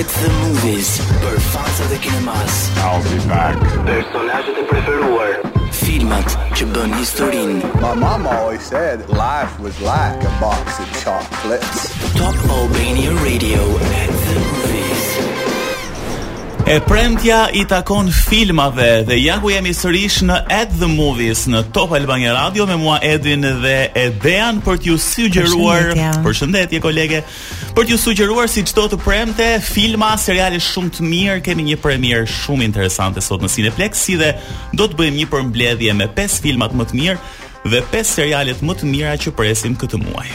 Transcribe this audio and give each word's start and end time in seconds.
At 0.00 0.08
the 0.24 0.32
movies. 0.48 0.96
Për 1.20 1.36
fansat 1.52 1.92
e 1.92 1.98
kinemas. 2.08 2.54
I'll 2.88 3.04
be 3.04 3.20
back. 3.28 3.60
Personazhet 3.84 4.64
e 4.64 4.64
preferuar 4.72 5.05
historin 7.02 7.50
My 7.86 7.94
mama 7.94 8.28
always 8.42 8.62
said 8.72 8.96
Life 9.30 9.52
was 9.64 9.76
like 9.92 10.18
a 10.30 10.32
box 10.44 10.64
of 10.82 10.88
chocolates 11.04 11.78
Top 12.20 12.36
Albania 12.58 13.12
Radio 13.28 13.60
At 14.02 14.12
the 14.28 14.36
movies 14.48 15.04
E 16.68 16.80
premtja 16.80 17.48
i 17.52 17.64
takon 17.68 18.08
filmave 18.10 18.90
dhe 19.08 19.16
ja 19.22 19.36
ku 19.42 19.52
jemi 19.52 19.70
sërish 19.80 20.16
në 20.30 20.38
At 20.56 20.72
The 20.80 20.88
Movies 20.90 21.44
në 21.52 21.60
Top 21.76 21.92
Albania 21.98 22.32
Radio 22.34 22.66
me 22.66 22.74
mua 22.80 22.96
Edin 23.08 23.46
dhe 23.62 23.76
Edean 24.02 24.58
për 24.66 24.80
t'ju 24.82 24.96
sugjeruar. 25.04 25.92
Përshëndetje 26.24 26.80
për 26.80 26.84
kolege, 26.88 27.20
për 27.76 27.84
t'ju 27.84 27.96
sugjeruar 28.00 28.48
si 28.48 28.62
çdo 28.64 28.86
të 28.88 28.96
premte, 29.04 29.46
filma, 29.60 30.14
seriale 30.16 30.56
shumë 30.64 30.90
të 30.96 31.04
mirë, 31.04 31.34
kemi 31.44 31.66
një 31.66 31.76
premier 31.84 32.24
shumë 32.32 32.64
interesante 32.64 33.20
sot 33.20 33.42
në 33.44 33.50
Cineplex, 33.52 34.00
si 34.00 34.14
dhe 34.16 34.30
do 34.78 34.86
të 34.88 34.96
bëjmë 34.96 35.18
një 35.20 35.26
përmbledhje 35.34 35.96
me 35.98 36.08
pesë 36.16 36.40
filmat 36.46 36.72
më 36.78 36.86
të 36.88 36.98
mirë 37.02 37.16
dhe 37.68 37.82
pesë 37.92 38.14
serialet 38.14 38.62
më 38.64 38.78
të 38.80 38.88
mira 38.88 39.12
që 39.20 39.32
presim 39.36 39.76
këtë 39.76 40.00
muaj. 40.06 40.30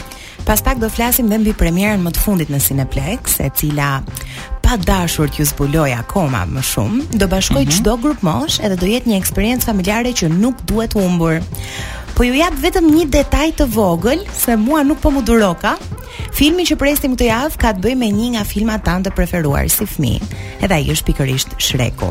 Pas 0.46 0.62
pak 0.62 0.78
do 0.82 0.86
flasim 0.90 1.26
dhe 1.30 1.38
mbi 1.42 1.54
premierën 1.58 2.02
më 2.02 2.12
të 2.14 2.22
fundit 2.22 2.50
në 2.50 2.60
Cineplex, 2.62 3.40
e 3.42 3.48
cila 3.58 3.96
pa 4.62 4.78
dashur 4.86 5.30
t'ju 5.32 5.48
zbuloj 5.50 5.88
akoma 5.98 6.44
më 6.46 6.62
shumë, 6.70 7.02
do 7.18 7.26
bashkoj 7.30 7.66
mhm. 7.66 7.74
çdo 7.74 7.90
mm 7.90 7.98
-hmm. 7.98 8.02
grup 8.06 8.22
mosh 8.22 8.60
edhe 8.66 8.76
do 8.76 8.86
jetë 8.86 9.10
një 9.10 9.18
eksperiencë 9.18 9.66
familjare 9.66 10.14
që 10.20 10.30
nuk 10.30 10.62
duhet 10.70 10.94
humbur. 10.94 11.42
Po 12.12 12.20
ju 12.28 12.36
jap 12.36 12.52
vetëm 12.60 12.90
një 12.92 13.04
detaj 13.12 13.48
të 13.56 13.64
vogël 13.72 14.20
se 14.36 14.52
mua 14.60 14.82
nuk 14.84 14.98
po 15.00 15.08
më 15.14 15.22
duroka. 15.28 15.74
Filmi 16.36 16.66
që 16.68 16.76
presim 16.76 17.14
këtë 17.16 17.28
javë 17.30 17.60
ka 17.62 17.70
të 17.74 17.82
bëjë 17.86 17.98
me 18.02 18.08
një 18.12 18.26
nga 18.34 18.42
filmat 18.48 18.84
tanë 18.84 19.06
të 19.06 19.12
preferuar 19.16 19.70
si 19.72 19.86
fëmijë. 19.88 20.26
Edhe 20.64 20.76
ai 20.76 20.90
është 20.92 21.06
pikërisht 21.08 21.54
Shreku. 21.60 22.10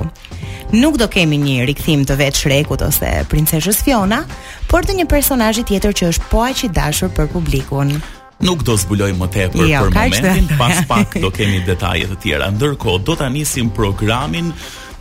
Nuk 0.73 0.97
do 0.97 1.05
kemi 1.11 1.37
një 1.43 1.67
rikthim 1.69 2.05
të 2.07 2.17
vetë 2.17 2.39
Shrekut 2.43 2.81
ose 2.87 3.11
Princeshës 3.29 3.83
Fiona, 3.85 4.23
por 4.71 4.87
të 4.87 4.95
një 4.99 5.05
personazhi 5.11 5.65
tjetër 5.67 5.93
që 5.99 6.09
është 6.13 6.29
po 6.33 6.41
aq 6.47 6.63
i 6.65 6.71
dashur 6.81 7.13
për 7.13 7.29
publikun. 7.35 7.93
Nuk 8.41 8.63
do 8.65 8.73
zbuloj 8.81 9.11
më 9.19 9.27
tepër 9.29 9.61
për, 9.61 9.67
jo, 9.69 9.81
për 9.85 9.97
momentin, 9.99 10.47
pas 10.57 10.79
pak 10.89 11.17
do 11.23 11.29
kemi 11.33 11.61
detaje 11.67 12.09
të 12.09 12.17
tjera. 12.23 12.49
Ndërkohë 12.55 13.03
do 13.05 13.17
ta 13.19 13.29
nisim 13.29 13.69
programin 13.77 14.49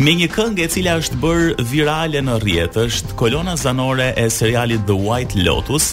Me 0.00 0.14
një 0.16 0.30
këngë 0.32 0.62
e 0.64 0.68
cila 0.72 0.92
është 0.96 1.16
bërë 1.20 1.64
virale 1.68 2.22
në 2.24 2.38
rrjet, 2.40 2.76
është 2.86 3.16
kolona 3.20 3.52
zanore 3.60 4.06
e 4.16 4.30
serialit 4.32 4.86
The 4.88 4.94
White 4.96 5.36
Lotus. 5.44 5.90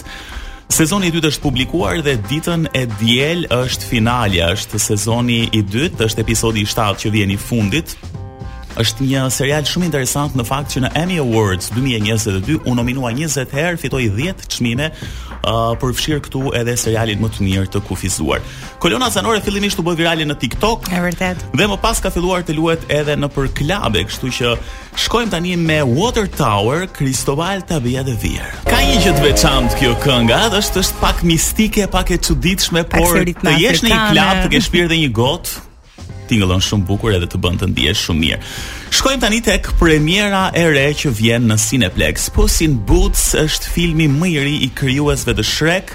Sezoni 0.72 1.10
i 1.10 1.12
dytë 1.12 1.28
është 1.28 1.44
publikuar 1.44 2.00
dhe 2.06 2.14
ditën 2.30 2.64
e 2.72 2.86
diel 2.96 3.44
është 3.52 3.88
finalja, 3.90 4.48
është 4.56 4.80
sezoni 4.80 5.42
i 5.52 5.60
dytë, 5.60 6.06
është 6.08 6.24
episodi 6.24 6.64
i 6.64 6.70
7 6.72 6.88
që 7.04 7.12
vjen 7.18 7.34
i 7.34 7.36
fundit. 7.36 7.92
Është 8.80 9.10
një 9.10 9.26
serial 9.34 9.66
shumë 9.68 9.90
interesant 9.90 10.38
në 10.38 10.46
fakt 10.48 10.72
që 10.72 10.86
në 10.86 10.94
Emmy 11.02 11.20
Awards 11.20 11.68
2022 11.76 12.62
u 12.64 12.76
nominua 12.78 13.12
20 13.12 13.52
herë, 13.58 13.76
fitoi 13.84 14.08
10 14.14 14.48
çmime, 14.56 14.88
përfshirë 15.46 16.20
këtu 16.26 16.42
edhe 16.58 16.74
serialin 16.80 17.20
më 17.22 17.28
të 17.36 17.46
mirë 17.46 17.66
të 17.74 17.80
kufizuar. 17.86 18.40
Kolona 18.82 19.08
Zanore 19.14 19.40
fillimisht 19.44 19.78
u 19.78 19.82
bë 19.86 19.94
virale 19.98 20.24
në 20.26 20.36
TikTok. 20.42 20.88
E 20.92 21.00
vërtet. 21.04 21.38
Dhe 21.56 21.66
më 21.70 21.78
pas 21.82 21.98
ka 22.04 22.10
filluar 22.14 22.42
të 22.46 22.56
luhet 22.56 22.80
edhe 22.90 23.16
në 23.16 23.28
për 23.34 23.50
klube, 23.58 24.04
kështu 24.08 24.32
që 24.38 24.54
shkojmë 25.04 25.32
tani 25.34 25.56
me 25.58 25.80
Water 25.86 26.28
Tower, 26.28 26.86
Cristobal 26.90 27.62
Tabia 27.68 28.02
de 28.06 28.16
Vier. 28.22 28.48
Ka 28.68 28.80
një 28.82 28.98
gjë 29.04 29.14
të 29.18 29.26
veçantë 29.28 29.80
kjo 29.80 29.94
këngë, 30.04 30.42
është 30.58 30.82
është 30.84 31.00
pak 31.04 31.22
mistike, 31.28 31.88
pak 31.92 32.12
e 32.12 32.18
çuditshme, 32.26 32.84
por 32.92 33.22
të 33.22 33.56
jesh 33.62 33.84
në 33.86 33.94
një 33.94 34.04
klub, 34.10 34.44
të 34.44 34.54
ke 34.56 34.62
shpirt 34.66 34.92
dhe 34.92 35.00
një 35.04 35.10
gotë, 35.14 35.67
tingëllon 36.30 36.62
shumë 36.64 36.86
bukur 36.88 37.16
edhe 37.16 37.28
të 37.30 37.40
bën 37.42 37.56
të 37.60 37.68
ndihesh 37.72 38.04
shumë 38.08 38.22
mirë. 38.24 38.40
Shkojmë 39.00 39.22
tani 39.24 39.40
tek 39.46 39.70
premiera 39.80 40.46
e 40.56 40.64
re 40.74 40.86
që 41.00 41.12
vjen 41.18 41.48
në 41.50 41.56
Cineplex. 41.64 42.28
Puss 42.36 42.60
in 42.64 42.76
Boots 42.88 43.30
është 43.40 43.72
filmi 43.74 44.08
më 44.12 44.30
i 44.34 44.36
ri 44.44 44.54
i 44.68 44.72
krijuesve 44.78 45.34
të 45.38 45.46
Shrek, 45.54 45.94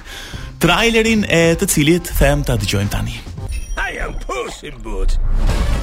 trailerin 0.63 1.23
e 1.29 1.43
të 1.59 1.69
cilit 1.73 2.09
them 2.17 2.43
ta 2.47 2.57
dëgjojmë 2.61 2.93
tani. 2.95 3.19
I 3.87 3.99
am 4.05 4.13
Puss 4.25 4.63
in 4.65 4.75
Boots. 4.85 5.17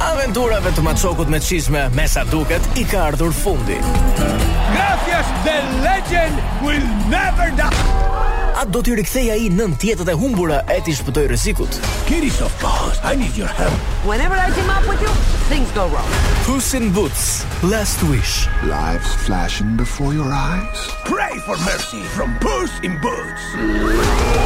Aventurave 0.00 0.72
të 0.74 0.84
Macokut 0.86 1.28
me 1.30 1.40
çizme 1.44 1.86
me 1.96 2.06
sa 2.08 2.24
duket 2.32 2.62
i 2.80 2.86
ka 2.88 3.06
ardhur 3.10 3.34
fundi. 3.36 3.76
Gracias 4.70 5.28
the 5.46 5.58
legend 5.84 6.40
will 6.64 6.84
never 7.12 7.52
die 7.60 7.69
a 8.60 8.64
do 8.68 8.82
t'i 8.84 8.92
rikthej 8.92 9.28
ai 9.32 9.44
nën 9.48 9.72
tjetët 9.80 10.08
e 10.12 10.14
humbura 10.20 10.58
e 10.74 10.76
t'i 10.84 10.92
shpëtoj 10.92 11.28
rrezikut. 11.30 11.78
Kiri 12.08 12.28
soft 12.30 12.60
boss, 12.60 12.98
I 13.02 13.14
need 13.16 13.36
your 13.38 13.48
help. 13.60 13.72
Whenever 14.04 14.36
I 14.36 14.50
team 14.52 14.68
up 14.68 14.84
with 14.88 15.00
you, 15.00 15.08
things 15.48 15.70
go 15.76 15.86
wrong. 15.92 16.10
Puss 16.44 16.74
in 16.74 16.90
Boots, 16.92 17.46
Last 17.62 18.02
Wish. 18.10 18.48
Life's 18.68 19.14
flashing 19.24 19.78
before 19.78 20.12
your 20.12 20.28
eyes. 20.28 20.76
Pray 21.08 21.38
for 21.46 21.56
mercy 21.64 22.02
from 22.16 22.36
Puss 22.44 22.74
in 22.84 23.00
Boots. 23.04 23.44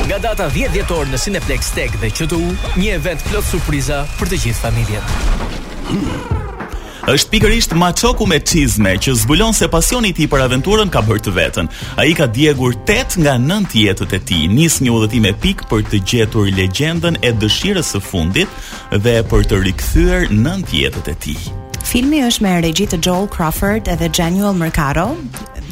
Nga 0.06 0.20
data 0.28 0.46
10 0.46 0.70
dhjetor 0.78 1.10
në 1.10 1.22
Cineplex 1.26 1.74
Tech 1.74 1.98
dhe 1.98 2.14
QTU, 2.14 2.54
një 2.78 2.94
event 3.00 3.26
plot 3.32 3.50
surpriza 3.50 4.04
për 4.20 4.30
të 4.34 4.40
gjithë 4.46 4.62
familjen. 4.62 5.12
Hmm. 5.90 6.42
Është 7.04 7.28
pikërisht 7.34 7.74
maçoku 7.76 8.24
me 8.24 8.38
çizme 8.40 8.94
që 8.96 9.12
zbulon 9.22 9.52
se 9.52 9.66
pasioni 9.68 10.08
i 10.08 10.14
tij 10.16 10.24
për 10.32 10.40
aventurën 10.46 10.88
ka 10.88 11.02
bërë 11.04 11.20
të 11.26 11.32
veten. 11.36 11.66
Ai 12.00 12.14
ka 12.16 12.24
djegur 12.32 12.78
8 12.86 13.18
nga 13.20 13.34
9 13.42 13.76
jetët 13.76 14.14
e 14.16 14.20
tij, 14.30 14.46
nis 14.48 14.78
një 14.80 14.94
udhëtim 14.98 15.26
epik 15.28 15.66
për 15.68 15.84
të 15.90 16.00
gjetur 16.12 16.48
legjendën 16.56 17.18
e 17.20 17.34
dëshirës 17.42 17.92
së 17.92 18.00
fundit 18.08 18.48
dhe 19.04 19.18
për 19.28 19.44
të 19.50 19.60
rikthyer 19.66 20.30
9 20.32 20.72
jetët 20.80 21.12
e 21.12 21.14
tij. 21.26 21.42
Filmi 21.84 22.22
është 22.24 22.42
me 22.46 22.54
regji 22.64 22.88
të 22.88 22.96
Joel 23.04 23.28
Crawford 23.28 23.92
edhe 23.92 24.08
Genuel 24.08 24.56
Mercado, 24.56 25.10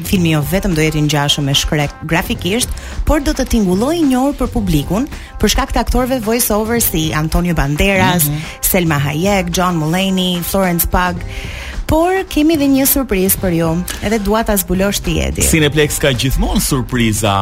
filmi 0.08 0.32
jo 0.34 0.41
vetëm 0.53 0.75
do 0.76 0.82
jetë 0.84 1.00
i 1.00 1.04
ngjashëm 1.06 1.47
me 1.48 1.54
shkrek 1.58 1.92
grafikisht, 2.08 2.70
por 3.08 3.20
do 3.26 3.34
të 3.36 3.47
tingulloj 3.54 3.94
i 4.00 4.06
njohur 4.08 4.36
për 4.38 4.53
publikun 4.54 5.08
për 5.42 5.53
shkak 5.54 5.75
të 5.75 5.82
aktorëve 5.84 6.20
voice 6.25 6.53
over 6.56 6.80
si 6.80 7.08
Antonio 7.14 7.54
Banderas, 7.58 8.26
mm 8.28 8.34
-hmm. 8.34 8.70
Selma 8.70 9.00
Hayek, 9.04 9.50
John 9.58 9.76
Mulaney, 9.78 10.41
Florence 10.42 10.86
Pugh, 10.88 11.20
por 11.92 12.14
kemi 12.32 12.54
dhe 12.56 12.64
një 12.72 12.86
surprizë 12.88 13.36
për 13.36 13.54
ju, 13.58 13.66
edhe 14.08 14.16
dua 14.25 14.41
ta 14.48 14.54
zbulosh 14.56 15.03
ti 15.04 15.19
edi. 15.20 15.42
Cineplex 15.44 15.98
ka 16.00 16.14
gjithmonë 16.16 16.62
surpriza, 16.64 17.32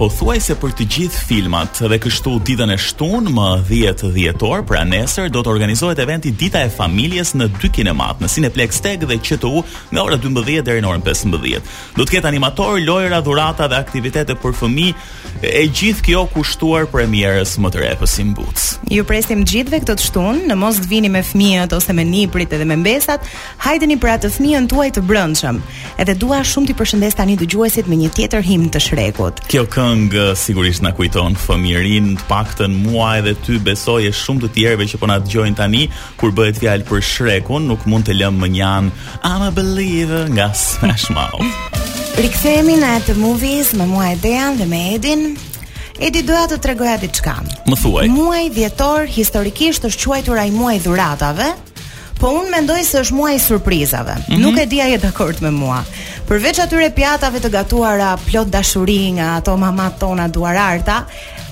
po 0.00 0.06
thuaj 0.08 0.38
se 0.46 0.54
për 0.56 0.70
të 0.78 0.86
gjithë 0.94 1.24
filmat 1.28 1.82
dhe 1.92 1.98
kështu 2.00 2.32
ditën 2.48 2.72
e 2.72 2.78
shtunë 2.80 3.34
më 3.36 3.48
10 3.68 4.06
dhjetor, 4.14 4.62
pra 4.70 4.80
nesër 4.88 5.28
do 5.34 5.42
të 5.44 5.52
organizohet 5.52 6.00
eventi 6.00 6.32
Dita 6.40 6.62
e 6.64 6.70
Familjes 6.72 7.34
në 7.36 7.50
dy 7.58 7.68
kinemat, 7.76 8.22
në 8.24 8.30
Cineplex 8.32 8.80
Tech 8.86 9.04
dhe 9.04 9.18
QTU 9.20 9.60
nga 9.92 10.06
ora 10.08 10.16
12 10.22 10.64
deri 10.64 10.80
në 10.80 10.88
orën 10.88 11.04
15. 11.04 11.68
Do 12.00 12.08
të 12.08 12.16
ketë 12.16 12.30
animator, 12.32 12.80
lojëra, 12.80 13.20
dhurata 13.28 13.68
dhe 13.68 13.76
aktivitete 13.84 14.38
për 14.40 14.56
fëmijë 14.62 15.44
e 15.52 15.66
gjithë 15.68 16.06
kjo 16.08 16.24
kushtuar 16.32 16.88
premierës 16.90 17.58
më 17.60 17.74
të 17.76 17.84
re 17.84 17.92
të 18.00 18.08
Simbuc. 18.14 18.64
Ju 18.88 19.04
presim 19.04 19.44
gjithëve 19.44 19.84
këtë 19.84 20.08
shtunë, 20.08 20.48
në 20.48 20.58
mos 20.64 20.80
vini 20.88 21.12
me 21.12 21.20
fëmijët 21.20 21.76
ose 21.76 21.92
me 21.92 22.08
niprit 22.08 22.56
edhe 22.56 22.64
me 22.66 22.80
mbesat. 22.80 23.28
Hajdeni 23.66 23.97
për 24.02 24.12
atë 24.14 24.28
fëmijën 24.36 24.66
tuaj 24.70 24.88
të 24.96 25.02
brëndshëm. 25.08 25.58
Edhe 26.00 26.14
dua 26.18 26.40
shumë 26.46 26.70
t'i 26.70 26.76
përshëndes 26.78 27.16
tani 27.18 27.36
dëgjuesit 27.40 27.88
me 27.90 27.98
një 27.98 28.10
tjetër 28.16 28.44
him 28.46 28.66
të 28.72 28.82
shrekut. 28.84 29.42
Kjo 29.50 29.64
këngë 29.70 30.22
uh, 30.22 30.30
sigurisht 30.38 30.84
na 30.84 30.92
kujton 30.96 31.36
fëmijërin, 31.38 32.12
të 32.20 32.28
paktën 32.30 32.78
mua 32.86 33.16
edhe 33.22 33.34
ty 33.44 33.58
besoj 33.66 34.04
e 34.08 34.12
shumë 34.14 34.44
të 34.46 34.52
tjerëve 34.56 34.88
që 34.92 35.00
po 35.02 35.10
na 35.10 35.18
dëgjojnë 35.22 35.58
tani 35.58 35.84
kur 36.20 36.32
bëhet 36.38 36.60
fjalë 36.62 36.86
për 36.88 37.04
shrekun, 37.12 37.68
nuk 37.70 37.86
mund 37.90 38.06
të 38.08 38.16
lëmë 38.22 38.42
më 38.46 38.50
njan. 38.56 38.90
I'm 39.24 39.44
a 39.48 39.50
believer 39.50 40.28
nga 40.32 40.48
Smash 40.66 41.10
Mouth. 41.10 42.16
Rikthehemi 42.18 42.78
në 42.80 42.94
atë 43.02 43.18
movies 43.18 43.74
me 43.78 43.86
mua 43.90 44.12
Edean 44.14 44.58
dhe 44.58 44.66
me 44.66 44.84
Edin. 44.96 45.30
Edi 45.98 46.20
doja 46.22 46.44
të 46.52 46.60
tregoja 46.62 46.94
diçka. 47.02 47.34
Më 47.66 47.74
thuaj. 47.82 48.06
Muaji 48.14 48.52
dhjetor 48.54 49.08
historikisht 49.10 49.86
është 49.88 50.04
quajtur 50.12 50.38
ai 50.38 50.52
muaj 50.54 50.76
dhuratave, 50.84 51.48
Po 52.18 52.30
unë 52.34 52.50
mendoj 52.50 52.80
se 52.82 53.00
është 53.04 53.14
muaj 53.14 53.34
i 53.36 53.38
surprizave. 53.42 54.14
Mm 54.14 54.34
-hmm. 54.34 54.38
Nuk 54.42 54.56
e 54.58 54.66
di 54.66 54.80
a 54.82 54.84
je 54.84 54.98
dakord 54.98 55.42
me 55.42 55.50
mua. 55.50 55.84
Përveç 56.28 56.58
atyre 56.62 56.90
pjatave 56.90 57.38
të 57.40 57.50
gatuara 57.50 58.16
plot 58.30 58.48
dashuri 58.50 59.10
nga 59.12 59.36
ato 59.36 59.56
mamat 59.56 59.98
tona 59.98 60.28
duararta, 60.28 61.04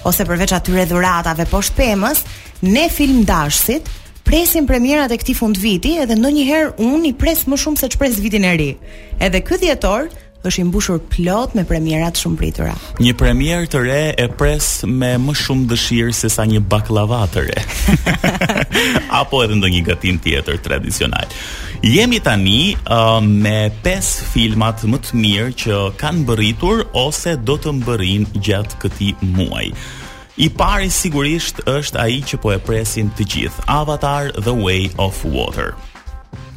ose 0.05 0.25
përveç 0.25 0.53
atyre 0.55 0.85
dhuratave 0.87 1.45
poshtë 1.51 1.75
pemës, 1.77 2.17
ne 2.61 2.89
film 2.91 3.25
dashësit 3.25 3.81
presim 4.25 4.67
premierat 4.67 5.11
e 5.11 5.17
këtij 5.17 5.35
fund 5.37 5.57
viti 5.57 5.99
edhe 5.99 6.15
ndonjëherë 6.15 6.73
unë 6.79 7.07
i 7.09 7.13
pres 7.13 7.47
më 7.47 7.57
shumë 7.57 7.77
se 7.79 7.87
ç'pres 7.87 8.19
vitin 8.21 8.45
e 8.45 8.53
ri. 8.57 8.77
Edhe 9.21 9.41
ky 9.41 9.57
dhjetor 9.59 10.09
është 10.46 10.62
i 10.62 10.66
mbushur 10.70 10.98
plot 11.10 11.54
me 11.58 11.64
premiera 11.66 12.08
të 12.14 12.20
shumë 12.22 12.38
pritura. 12.38 12.75
Një 13.02 13.14
premierë 13.19 13.69
të 13.72 13.81
re 13.82 14.02
e 14.19 14.26
pres 14.38 14.69
me 14.87 15.14
më 15.22 15.34
shumë 15.43 15.66
dëshirë 15.72 16.14
se 16.14 16.31
sa 16.32 16.44
një 16.46 16.60
baklava 16.70 17.22
të 17.34 17.43
re. 17.48 17.64
Apo 19.20 19.40
edhe 19.44 19.56
ndonjë 19.58 19.82
gatim 19.90 20.20
tjetër 20.22 20.60
tradicional. 20.66 21.26
Jemi 21.84 22.22
tani 22.25 22.72
uh, 22.78 23.19
me 23.22 23.56
5 23.84 24.10
filmat 24.34 24.87
më 24.88 25.02
të 25.06 25.20
mirë 25.22 25.56
që 25.64 25.81
kanë 26.00 26.25
bërritur 26.31 26.84
ose 27.02 27.37
do 27.48 27.58
të 27.60 27.75
mbërin 27.81 28.28
gjatë 28.37 28.81
këtij 28.84 29.14
muaji. 29.32 29.75
I 30.37 30.50
pari 30.52 30.90
sigurisht 30.93 31.62
është 31.64 31.98
ai 32.02 32.19
që 32.28 32.38
po 32.43 32.50
e 32.52 32.58
presim 32.60 33.08
të 33.16 33.25
gjithë, 33.34 33.62
Avatar: 33.72 34.32
The 34.46 34.52
Way 34.62 34.90
of 35.00 35.22
Water 35.25 35.72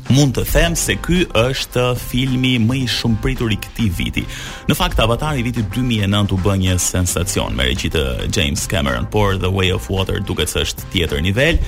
mund 0.09 0.33
të 0.35 0.43
them 0.51 0.73
se 0.79 0.95
ky 1.03 1.23
është 1.37 1.83
filmi 2.09 2.55
më 2.63 2.77
i 2.81 2.83
shumë 2.89 3.19
pritur 3.23 3.51
i 3.53 3.57
këtij 3.61 3.89
viti. 3.97 4.23
Në 4.69 4.77
fakt 4.77 4.99
Avatar 5.03 5.37
i 5.37 5.45
vitit 5.45 5.69
2009 5.73 6.33
u 6.35 6.39
bë 6.41 6.55
një 6.63 6.75
sensacion 6.81 7.55
me 7.55 7.67
regji 7.69 7.91
të 7.93 8.03
James 8.35 8.65
Cameron, 8.71 9.05
por 9.13 9.37
The 9.41 9.51
Way 9.53 9.73
of 9.75 9.89
Water 9.93 10.19
duket 10.25 10.49
se 10.49 10.65
është 10.67 10.89
tjetër 10.93 11.23
nivel. 11.27 11.61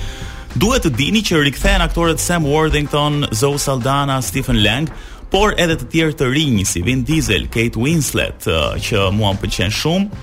Duhet 0.58 0.84
të 0.84 0.94
dini 0.98 1.22
që 1.24 1.44
rikthehen 1.46 1.82
aktorët 1.86 2.20
Sam 2.20 2.44
Worthington, 2.48 3.22
Zoe 3.32 3.58
Saldana, 3.62 4.18
Stephen 4.22 4.58
Lang 4.62 4.90
por 5.32 5.54
edhe 5.60 5.78
të 5.80 5.86
tjerë 5.94 6.18
të 6.20 6.28
rinj 6.34 6.64
si 6.68 6.82
Vin 6.84 7.06
Diesel, 7.08 7.46
Kate 7.48 7.80
Winslet, 7.80 8.44
uh, 8.50 8.74
që 8.76 9.06
mua 9.16 9.32
më 9.32 9.46
pëlqen 9.46 9.72
shumë, 9.72 10.20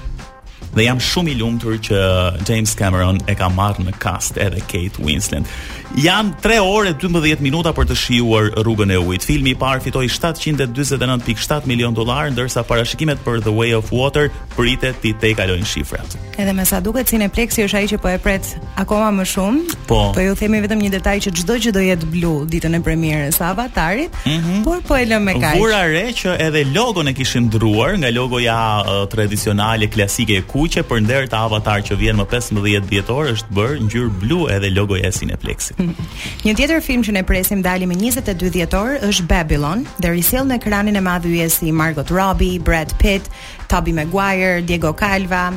Dhe 0.75 0.85
jam 0.85 0.99
shumë 1.01 1.31
i 1.33 1.37
lumtur 1.39 1.79
që 1.81 1.99
James 2.45 2.75
Cameron 2.77 3.17
e 3.27 3.33
ka 3.37 3.47
marrë 3.49 3.87
në 3.87 3.95
cast 4.01 4.37
edhe 4.41 4.61
Kate 4.69 5.01
Winslet. 5.01 5.49
Jan 5.97 6.27
3 6.43 6.59
orë 6.61 6.91
12 7.01 7.39
minuta 7.41 7.71
për 7.73 7.87
të 7.89 7.95
shijuar 7.97 8.51
Rrugën 8.61 8.91
e 8.93 8.99
Ujit. 9.01 9.23
Filmi 9.25 9.55
i 9.55 9.57
parë 9.57 9.81
fitoi 9.87 10.05
749.7 10.13 11.65
milion 11.67 11.95
dollar, 11.97 12.29
ndërsa 12.29 12.61
parashikimet 12.69 13.23
për 13.25 13.39
The 13.47 13.53
Way 13.57 13.71
of 13.79 13.89
Water 13.91 14.27
pritet 14.53 14.99
të 15.01 15.15
tejkalojnë 15.23 15.65
shifrat. 15.65 16.13
Edhe 16.37 16.53
me 16.53 16.65
sa 16.69 16.77
duket 16.85 17.09
Cineplexi 17.09 17.65
është 17.65 17.79
ai 17.79 17.89
që 17.89 17.99
po 18.03 18.11
e 18.13 18.19
pret 18.21 18.51
akoma 18.77 19.09
më 19.17 19.25
shumë. 19.33 19.79
Po, 19.89 19.99
po 20.13 20.27
ju 20.27 20.35
themi 20.37 20.61
vetëm 20.67 20.85
një 20.85 20.93
detaj 20.99 21.17
që 21.25 21.33
çdo 21.41 21.57
që 21.65 21.73
do 21.79 21.83
jetë 21.87 22.11
blu 22.13 22.35
ditën 22.49 22.77
e 22.77 22.83
premierës 22.85 23.39
së 23.41 23.49
Avatarit, 23.49 24.13
mm 24.25 24.37
-hmm. 24.45 24.59
por 24.63 24.79
po 24.87 24.95
e 24.95 25.05
lëmë 25.09 25.25
me 25.25 25.33
kaq. 25.41 25.57
Vura 25.57 25.81
re 25.89 26.05
që 26.21 26.35
edhe 26.47 26.63
logon 26.77 27.07
e 27.07 27.13
kishin 27.13 27.49
ndryruar 27.49 27.97
nga 27.97 28.11
logoja 28.11 28.83
uh, 28.85 29.05
tradicionale 29.09 29.87
klasike 29.89 30.33
e 30.37 30.43
kuqe, 30.59 30.81
për 30.83 31.27
të 31.31 31.37
avatar 31.37 31.81
që 31.87 31.95
vjen 31.95 32.17
më 32.19 32.25
15 32.33 32.87
dhjetor 32.89 33.29
është 33.33 33.53
bërë 33.55 33.83
ngjyrë 33.85 34.09
blu 34.19 34.39
edhe 34.51 34.69
logoja 34.75 35.07
e 35.07 35.13
Cineplexit. 35.15 35.77
Hmm. 35.79 35.95
Një 36.43 36.55
tjetër 36.59 36.81
film 36.83 37.03
që 37.03 37.13
ne 37.15 37.23
presim 37.23 37.61
dali 37.63 37.87
më 37.87 37.95
22 38.01 38.49
dhjetor 38.57 38.97
është 39.07 39.27
Babylon, 39.29 39.85
dhe 40.03 40.11
risjell 40.17 40.47
në 40.49 40.57
ekranin 40.59 40.99
e 40.99 41.03
madh 41.05 41.27
hyjes 41.31 41.61
Margot 41.71 42.11
Robbie, 42.11 42.59
Brad 42.59 42.91
Pitt, 42.99 43.29
Tobey 43.71 43.93
Maguire, 43.95 44.61
Diego 44.61 44.91
Calva. 44.93 45.47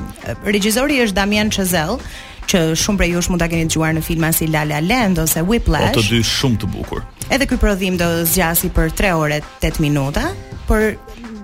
Regjizori 0.44 1.00
është 1.02 1.18
Damien 1.18 1.50
Chazelle, 1.50 1.98
që 2.46 2.60
shumë 2.78 3.02
prej 3.02 3.12
jush 3.16 3.30
mund 3.32 3.42
ta 3.42 3.50
keni 3.50 3.66
dëgjuar 3.70 3.96
në 3.98 4.02
filma 4.06 4.30
si 4.34 4.46
La 4.50 4.62
La 4.66 4.78
Land 4.82 5.18
ose 5.22 5.42
Whiplash. 5.46 5.96
Ato 5.96 6.02
dy 6.06 6.22
shumë 6.26 6.62
të 6.62 6.70
bukur. 6.76 7.02
Edhe 7.32 7.46
ky 7.48 7.58
prodhim 7.62 7.98
do 7.98 8.08
zgjasi 8.28 8.70
për 8.76 8.94
3 9.02 9.14
orë 9.24 9.42
8 9.66 9.80
minuta, 9.82 10.28
por 10.70 10.92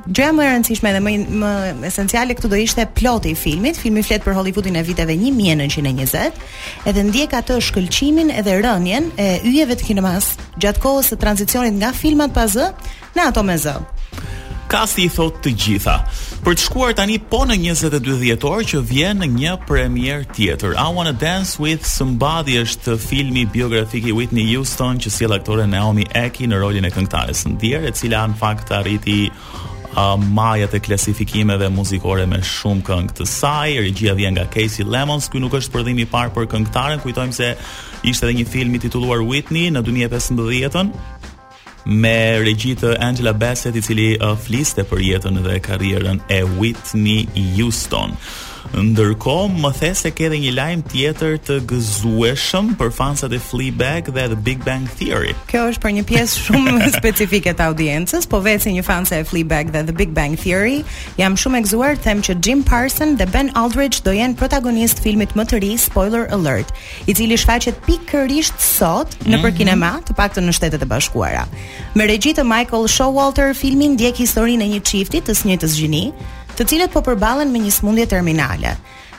Gjëja 0.09 0.31
më 0.33 0.45
e 0.47 0.53
rëndësishme 0.53 0.91
dhe 0.95 1.01
më, 1.05 1.11
më 1.37 1.49
esenciale 1.91 2.33
këtu 2.37 2.49
do 2.49 2.57
ishte 2.57 2.85
ploti 2.97 3.35
i 3.35 3.37
filmit. 3.37 3.77
Filmi 3.77 4.01
flet 4.07 4.25
për 4.25 4.39
Hollywoodin 4.39 4.79
e 4.81 4.85
viteve 4.87 5.13
1920, 5.21 6.39
edhe 6.89 7.03
ndjek 7.11 7.35
atë 7.37 7.59
shkëlqimin 7.69 8.33
edhe 8.41 8.55
rënien 8.65 9.11
e 9.21 9.27
yjeve 9.45 9.77
të 9.77 9.91
kinemas 9.91 10.31
gjatë 10.65 10.81
kohës 10.85 11.13
së 11.13 11.19
tranzicionit 11.21 11.77
nga 11.77 11.93
filmat 11.93 12.33
pa 12.33 12.47
Z 12.49 12.71
në 13.19 13.27
ato 13.29 13.45
me 13.45 13.59
Z. 13.61 13.75
Kasti 14.69 15.07
i 15.09 15.13
thot 15.13 15.39
të 15.45 15.53
gjitha. 15.61 15.97
Për 16.45 16.57
të 16.57 16.65
shkuar 16.69 16.93
tani 16.97 17.17
po 17.33 17.43
në 17.49 17.57
22 17.73 18.19
dhjetor 18.21 18.65
që 18.69 18.83
vjen 18.89 19.21
në 19.23 19.29
një 19.37 19.55
premier 19.69 20.25
tjetër. 20.33 20.75
I 20.77 20.87
Wanna 20.97 21.13
Dance 21.21 21.61
With 21.61 21.85
Somebody 21.89 22.59
është 22.65 22.97
filmi 23.01 23.45
biografik 23.53 24.09
i 24.09 24.13
Whitney 24.13 24.49
Houston 24.55 25.01
që 25.01 25.13
sjell 25.13 25.37
aktoren 25.39 25.73
Naomi 25.77 26.05
Eki 26.17 26.49
në 26.53 26.61
rolin 26.65 26.89
e 26.89 26.93
këngëtares 26.97 27.45
së 27.45 27.57
e 27.89 27.95
cila 27.97 28.27
në 28.29 28.37
fakt 28.41 28.73
arriti 28.73 29.25
uh, 29.97 30.15
majat 30.33 30.73
e 30.75 30.81
klasifikimeve 30.81 31.69
muzikore 31.73 32.27
me 32.29 32.41
shumë 32.45 32.85
këngë 32.89 33.15
të 33.19 33.27
saj. 33.31 33.71
Regjia 33.87 34.15
vjen 34.19 34.37
nga 34.37 34.45
Casey 34.53 34.85
Lemons, 34.85 35.29
ky 35.33 35.41
nuk 35.43 35.55
është 35.59 35.75
prodhimi 35.75 36.05
i 36.05 36.11
parë 36.11 36.35
për 36.37 36.49
këngëtaren. 36.53 37.03
Kujtojmë 37.05 37.37
se 37.37 37.53
ishte 38.05 38.27
edhe 38.29 38.39
një 38.41 38.49
film 38.49 38.75
i 38.77 38.83
titulluar 38.85 39.23
Whitney 39.25 39.71
në 39.73 39.85
2015-ën 39.89 40.93
me 41.89 42.17
regji 42.45 42.75
të 42.77 42.97
Angela 43.01 43.33
Bassett 43.33 43.77
i 43.79 43.81
cili 43.83 44.09
uh, 44.21 44.35
fliste 44.37 44.85
për 44.91 45.01
jetën 45.11 45.41
dhe 45.47 45.57
karrierën 45.65 46.19
e 46.29 46.43
Whitney 46.45 47.25
Houston. 47.57 48.17
Ndërkohë, 48.69 49.49
më 49.63 49.69
the 49.81 49.91
se 49.97 50.11
ke 50.13 50.27
edhe 50.27 50.39
një 50.43 50.51
lajm 50.55 50.81
tjetër 50.93 51.37
të 51.47 51.55
gëzueshëm 51.71 52.73
për 52.77 52.91
fansat 52.93 53.33
e 53.33 53.39
Fleabag 53.41 54.11
dhe 54.13 54.27
The 54.29 54.37
Big 54.45 54.61
Bang 54.67 54.85
Theory. 54.99 55.33
Kjo 55.49 55.63
është 55.73 55.83
për 55.87 55.91
një 55.97 56.05
pjesë 56.11 56.43
shumë 56.43 56.75
specifike 57.01 57.55
të 57.57 57.65
audiencës, 57.65 58.27
po 58.29 58.41
vetë 58.45 58.71
një 58.77 58.85
fanse 58.85 59.17
e 59.17 59.25
Fleabag 59.25 59.73
dhe 59.73 59.83
The 59.89 59.93
Big 59.97 60.13
Bang 60.17 60.37
Theory, 60.43 60.83
jam 61.17 61.37
shumë 61.41 61.59
e 61.59 61.65
gëzuar 61.65 61.97
të 61.97 62.05
them 62.11 62.23
që 62.29 62.35
Jim 62.45 62.63
Parsons 62.69 63.17
dhe 63.23 63.27
Ben 63.33 63.51
Aldridge 63.57 64.03
do 64.05 64.13
jenë 64.13 64.37
protagonist 64.41 65.01
filmit 65.05 65.33
më 65.39 65.49
të 65.49 65.63
ri 65.65 65.73
Spoiler 65.81 66.29
Alert, 66.37 66.75
i 67.09 67.17
cili 67.17 67.41
shfaqet 67.41 67.81
pikërisht 67.89 68.61
sot 68.61 69.17
nëpër 69.25 69.33
mhm. 69.33 69.35
mm 69.35 69.45
-hmm. 69.45 69.57
kinema, 69.59 69.93
të 70.05 70.13
paktën 70.13 70.45
në 70.45 70.53
Shtetet 70.59 70.83
e 70.83 70.87
Bashkuara. 70.87 71.49
Me 71.95 72.07
regji 72.07 72.37
të 72.37 72.45
Michael 72.45 72.85
Showalter, 72.89 73.55
filmi 73.57 73.89
ndjek 73.97 74.21
historinë 74.21 74.63
e 74.63 74.69
një 74.77 74.83
çifti 74.85 75.25
të 75.25 75.33
së 75.35 75.45
njëjtës 75.49 75.75
gjinie, 75.81 76.13
të 76.59 76.67
cilët 76.73 76.91
po 76.95 77.05
përballen 77.07 77.53
me 77.55 77.61
një 77.63 77.71
smundje 77.79 78.07
terminale. 78.11 78.75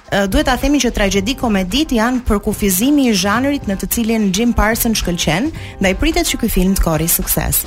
Duhet 0.09 0.47
ta 0.50 0.56
themi 0.57 0.80
që 0.81 0.89
tragjedi 0.91 1.36
komedit 1.39 1.91
janë 1.94 2.24
për 2.27 2.39
kufizimi 2.47 3.06
i 3.12 3.13
zhanrit 3.15 3.68
në 3.69 3.75
të 3.80 3.88
cilin 3.94 4.24
Jim 4.36 4.51
Parsons 4.57 5.00
shkëlqen, 5.03 5.47
ndaj 5.83 5.91
pritet 6.01 6.25
që 6.31 6.39
ky 6.41 6.50
film 6.51 6.74
të 6.75 6.83
korrë 6.88 7.07
sukses. 7.13 7.59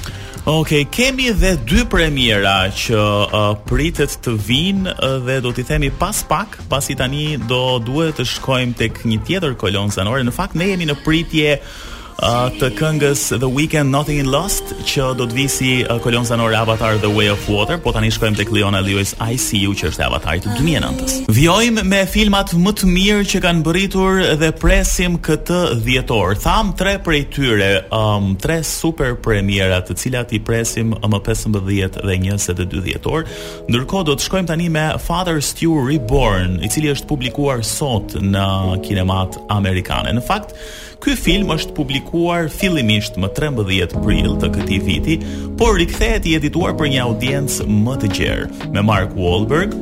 Okej, 0.43 0.83
okay, 0.83 0.89
kemi 0.93 1.29
dhe 1.39 1.53
dy 1.71 1.85
premiera 1.89 2.57
që 2.85 2.99
uh, 2.99 3.39
pritet 3.71 4.19
të 4.27 4.35
vinë 4.49 4.97
uh, 4.97 5.17
dhe 5.25 5.39
do 5.47 5.55
t'i 5.55 5.63
themi 5.69 5.93
pas 6.03 6.19
pak, 6.29 6.59
pasi 6.69 6.99
tani 6.99 7.37
do 7.47 7.79
duhet 7.87 8.19
të 8.19 8.27
shkojmë 8.35 8.77
tek 8.83 9.05
një 9.07 9.23
tjetër 9.29 9.55
kolon 9.63 9.95
zanore. 9.95 10.27
Në 10.27 10.35
fakt 10.37 10.59
ne 10.59 10.69
jemi 10.75 10.91
në 10.91 10.99
pritje 11.07 11.61
të 12.23 12.69
këngës 12.79 13.23
The 13.43 13.49
Weeknd 13.51 13.91
Nothing 13.91 14.21
in 14.23 14.29
Lost 14.31 14.69
që 14.87 15.09
do 15.19 15.25
të 15.27 15.35
visi 15.35 15.71
uh, 15.83 15.97
kolon 16.05 16.25
zanore 16.29 16.55
Avatar 16.61 16.99
The 17.03 17.11
Way 17.11 17.33
of 17.33 17.49
Water, 17.51 17.81
po 17.83 17.91
tani 17.95 18.13
shkojmë 18.15 18.39
tek 18.39 18.51
kliona 18.53 18.79
Lewis 18.85 19.11
I 19.19 19.35
See 19.43 19.59
You 19.65 19.73
që 19.75 19.89
është 19.91 20.05
Avatar 20.07 20.39
i 20.39 20.43
2009-s. 20.45 21.17
Vjojmë 21.35 21.83
me 21.91 22.05
filmat 22.11 22.53
më 22.55 22.75
të 22.79 22.91
mirë 22.93 23.25
që 23.33 23.41
kanë 23.43 23.65
bërritur 23.67 24.21
dhe 24.39 24.53
presim 24.59 25.17
këtë 25.27 25.59
dhjetor. 25.83 26.37
Tham 26.45 26.71
tre 26.79 26.95
prej 27.03 27.25
tyre, 27.35 27.73
um, 27.91 28.33
tre 28.43 28.61
super 28.67 29.17
premiera 29.25 29.81
të 29.83 29.99
cilat 30.05 30.37
i 30.37 30.41
presim 30.47 30.95
më 31.03 31.23
15 31.27 31.59
dhe 31.67 31.91
22 32.07 32.69
dhjetor. 32.87 33.27
Ndërkohë 33.67 34.07
do 34.13 34.19
të 34.21 34.29
shkojmë 34.29 34.53
tani 34.53 34.71
me 34.79 34.87
Father 35.03 35.43
Stew 35.43 35.75
Reborn, 35.91 36.61
i 36.63 36.71
cili 36.71 36.95
është 36.95 37.11
publikuar 37.11 37.67
sot 37.67 38.15
në 38.23 38.47
kinemat 38.87 39.41
amerikane. 39.59 40.15
Në 40.15 40.23
fakt, 40.31 40.55
Ky 41.03 41.15
film 41.19 41.49
është 41.51 41.75
publikuar 41.75 42.45
fillimisht 42.53 43.17
më 43.19 43.33
13 43.35 43.97
prill 44.05 44.37
të 44.39 44.51
këtij 44.55 44.77
viti, 44.87 45.17
por 45.59 45.75
rikthehet 45.81 46.29
i 46.31 46.37
edituar 46.39 46.77
për 46.79 46.93
një 46.93 47.01
audiencë 47.09 47.67
më 47.67 47.97
të 48.05 48.11
gjerë 48.21 48.69
me 48.77 48.85
Mark 48.87 49.17
Wahlberg, 49.19 49.75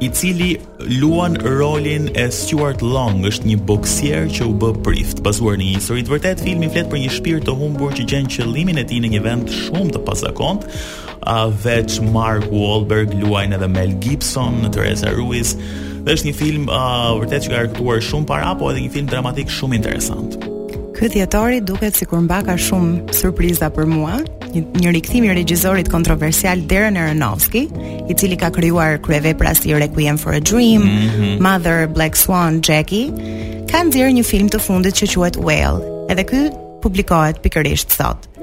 i 0.00 0.08
cili 0.16 0.48
luan 1.02 1.36
rolin 1.44 2.08
e 2.16 2.30
Stuart 2.32 2.80
Long, 2.80 3.20
është 3.28 3.50
një 3.50 3.58
boksier 3.68 4.24
që 4.32 4.48
u 4.48 4.54
bë 4.60 4.72
prift. 4.86 5.20
Bazuar 5.24 5.60
në 5.60 5.66
një 5.68 5.76
histori 5.82 6.04
të 6.04 6.14
vërtetë, 6.14 6.46
filmi 6.48 6.70
flet 6.72 6.88
për 6.92 7.02
një 7.04 7.12
shpirt 7.18 7.46
të 7.48 7.56
humbur 7.60 7.92
që 7.96 8.08
gjen 8.08 8.30
qëllimin 8.38 8.80
e 8.80 8.86
tij 8.88 9.02
në 9.04 9.12
një 9.18 9.24
vend 9.26 9.52
shumë 9.66 9.94
të 9.98 10.04
pasakont. 10.08 10.64
A 11.36 11.42
veç 11.64 12.00
Mark 12.12 12.48
Wahlberg 12.52 13.12
luajnë 13.20 13.58
edhe 13.60 13.68
Mel 13.72 13.92
Gibson, 14.04 14.64
Teresa 14.72 15.12
Ruiz, 15.16 15.52
dhe 16.06 16.14
është 16.14 16.26
një 16.26 16.34
film 16.38 16.68
uh, 16.70 17.16
vërtet 17.18 17.44
që 17.44 17.50
ka 17.52 17.60
rikëtuar 17.66 18.02
shumë 18.08 18.28
para, 18.30 18.52
po 18.60 18.70
edhe 18.70 18.84
një 18.86 18.92
film 18.94 19.08
dramatik 19.10 19.50
shumë 19.50 19.74
interesant. 19.80 20.36
Këtë 20.96 21.10
djetori 21.18 21.56
duket 21.68 21.98
si 21.98 22.06
kur 22.08 22.22
mba 22.24 22.38
ka 22.46 22.54
shumë 22.66 23.12
surpriza 23.20 23.68
për 23.76 23.88
mua, 23.90 24.14
një, 24.54 24.62
një 24.86 24.92
i 25.16 25.34
regjizorit 25.40 25.90
kontroversial 25.92 26.62
Darren 26.70 26.96
Aronofsky, 26.96 27.66
i 28.08 28.14
cili 28.16 28.38
ka 28.40 28.52
kryuar 28.54 29.00
kreve 29.04 29.34
pras 29.34 29.66
i 29.66 29.74
Requiem 29.74 30.16
for 30.16 30.32
a 30.32 30.40
Dream, 30.40 30.82
mm 30.82 31.10
-hmm. 31.10 31.40
Mother, 31.40 31.86
Black 31.96 32.16
Swan, 32.16 32.62
Jackie, 32.68 33.10
ka 33.70 33.82
ndirë 33.84 34.10
një 34.16 34.22
film 34.32 34.48
të 34.48 34.58
fundit 34.66 34.94
që 35.00 35.06
quet 35.14 35.36
Whale, 35.44 35.80
edhe 36.12 36.22
këtë 36.30 36.56
publikohet 36.82 37.42
pikërisht 37.42 37.90
sot 37.92 38.35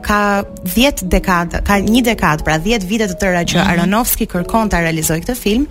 ka 0.00 0.44
10 0.64 1.08
dekada, 1.12 1.60
ka 1.60 1.76
1 1.76 1.88
dekadë, 2.02 2.40
pra 2.44 2.56
10 2.56 2.88
vite 2.88 3.08
të 3.10 3.16
tëra 3.20 3.42
që 3.44 3.58
mhm. 3.60 3.68
Aronofsky 3.68 4.24
kërkon 4.30 4.70
ta 4.72 4.80
realizojë 4.80 5.24
këtë 5.26 5.36
film, 5.36 5.66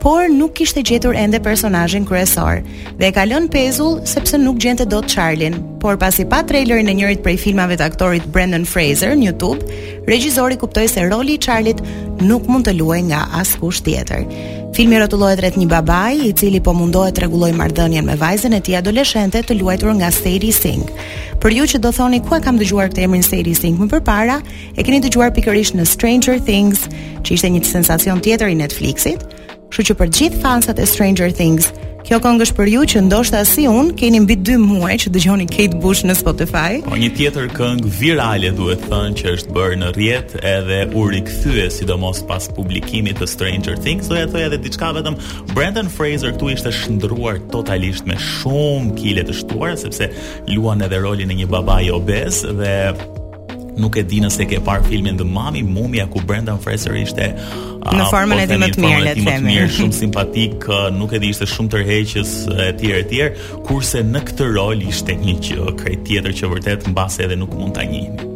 por 0.00 0.30
nuk 0.30 0.54
kishte 0.60 0.82
gjetur 0.86 1.14
ende 1.18 1.40
personazhin 1.42 2.06
kryesor. 2.08 2.62
Dhe 2.98 3.10
e 3.10 3.12
kalon 3.12 3.48
pezull 3.52 3.98
sepse 4.06 4.38
nuk 4.40 4.58
gjente 4.62 4.86
dot 4.86 5.06
Charlin. 5.10 5.58
Por 5.80 5.96
pasi 5.98 6.24
pa 6.28 6.42
trailerin 6.42 6.88
e 6.88 6.94
njërit 7.00 7.22
prej 7.24 7.38
filmave 7.42 7.76
të 7.80 7.90
aktorit 7.90 8.30
Brandon 8.32 8.64
Fraser 8.68 9.16
në 9.16 9.30
YouTube, 9.32 9.66
regjizori 10.08 10.58
kuptoi 10.60 10.86
se 10.88 11.08
roli 11.10 11.34
i 11.38 11.42
Charlit 11.42 11.82
nuk 12.22 12.46
mund 12.46 12.68
të 12.68 12.76
luajë 12.78 13.08
nga 13.10 13.26
askush 13.42 13.82
tjetër. 13.86 14.24
Filmi 14.70 14.94
rrotullohet 15.00 15.40
rreth 15.42 15.56
një 15.58 15.66
babai 15.66 16.28
i 16.28 16.30
cili 16.38 16.60
po 16.62 16.70
mundohet 16.76 17.16
të 17.16 17.24
rregulloj 17.24 17.48
marrëdhënien 17.58 18.06
me 18.06 18.14
vajzën 18.20 18.54
e 18.54 18.60
tij 18.66 18.76
adoleshente 18.78 19.40
të 19.42 19.56
luajtur 19.58 19.90
nga 19.98 20.12
Sadie 20.14 20.52
Sing. 20.54 20.84
Për 21.42 21.56
ju 21.56 21.64
që 21.74 21.80
do 21.82 21.90
thoni 21.94 22.20
ku 22.22 22.36
e 22.36 22.40
kam 22.44 22.58
dëgjuar 22.60 22.92
këtë 22.92 23.02
emrin 23.04 23.26
Sadie 23.26 23.56
Sing 23.58 23.74
më 23.80 23.98
parë, 24.06 24.36
e 24.78 24.86
keni 24.86 25.02
dëgjuar 25.02 25.34
pikërisht 25.34 25.74
në 25.74 25.88
Stranger 25.90 26.38
Things, 26.38 26.86
që 27.26 27.34
ishte 27.34 27.50
një 27.50 27.64
sensacion 27.66 28.22
tjetër 28.22 28.54
i 28.54 28.58
Netflixit. 28.62 29.26
Kështu 29.70 29.88
që 29.90 29.98
për 29.98 30.14
gjithë 30.16 30.40
fansat 30.46 30.78
e 30.78 30.86
Stranger 30.86 31.34
Things, 31.34 31.72
Kjo 32.06 32.16
këngë 32.24 32.44
është 32.46 32.56
për 32.58 32.68
ju 32.72 32.80
që 32.90 33.00
ndoshta 33.08 33.40
si 33.44 33.66
unë 33.68 33.92
keni 33.98 34.20
mbi 34.24 34.36
2 34.46 34.56
muaj 34.62 34.94
që 35.02 35.10
dëgjoni 35.14 35.46
Kate 35.50 35.76
Bush 35.82 36.02
në 36.08 36.14
Spotify. 36.20 36.80
Po 36.86 36.96
një 36.96 37.10
tjetër 37.18 37.50
këngë 37.56 37.90
virale 37.98 38.50
duhet 38.56 38.86
thënë 38.88 39.18
që 39.20 39.34
është 39.36 39.54
bërë 39.56 39.78
në 39.82 39.90
rrjet 39.98 40.32
edhe 40.52 40.78
u 40.96 41.04
rikthye 41.12 41.66
sidomos 41.76 42.22
pas 42.30 42.48
publikimit 42.56 43.20
të 43.20 43.28
Stranger 43.34 43.76
Things, 43.84 44.08
doja 44.10 44.30
thoya 44.32 44.48
edhe 44.48 44.62
diçka 44.64 44.90
vetëm 44.96 45.18
Brandon 45.52 45.92
Fraser 45.92 46.32
këtu 46.34 46.52
ishte 46.56 46.72
shndruar 46.80 47.40
totalisht 47.52 48.08
me 48.08 48.16
shumë 48.30 48.96
kile 49.00 49.26
të 49.28 49.36
shtuara 49.44 49.76
sepse 49.82 50.08
luan 50.48 50.80
edhe 50.88 51.04
rolin 51.04 51.34
e 51.36 51.40
një 51.42 51.50
babai 51.52 51.82
obez 52.00 52.42
dhe 52.60 52.76
nuk 53.78 53.94
e 54.00 54.04
di 54.06 54.20
nëse 54.22 54.44
ke 54.48 54.60
parë 54.64 54.86
filmin 54.88 55.18
The 55.20 55.26
Mummy, 55.26 55.62
mumia 55.62 56.06
ku 56.10 56.22
Brendan 56.26 56.58
Fraser 56.62 56.94
ishte 56.98 57.30
uh, 57.30 57.60
në 57.80 57.92
ah, 57.92 58.00
po 58.02 58.08
formën 58.14 58.42
e 58.42 58.46
tij 58.50 58.60
më 58.62 58.68
të 58.74 58.82
mirë, 58.84 59.02
le 59.04 59.14
të 59.18 59.26
themi. 59.26 59.48
Mirë, 59.54 59.68
shumë 59.76 59.98
simpatik, 60.02 60.66
uh, 60.70 60.88
nuk 60.94 61.14
e 61.14 61.20
di 61.22 61.30
ishte 61.34 61.48
shumë 61.50 61.74
tërheqës 61.76 62.34
ah, 62.54 62.64
e 62.76 62.92
etj, 63.02 63.14
e 63.26 63.30
kurse 63.68 64.02
në 64.06 64.24
këtë 64.30 64.48
rol 64.56 64.82
ishte 64.90 65.14
një 65.20 65.36
që 65.46 65.76
krej 65.82 66.00
tjetër 66.08 66.36
që 66.40 66.52
vërtet 66.54 66.90
mbase 66.94 67.26
edhe 67.28 67.38
nuk 67.40 67.54
mund 67.58 67.76
ta 67.78 67.86
njihni. 67.86 68.28